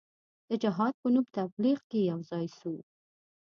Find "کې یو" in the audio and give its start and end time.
1.89-2.19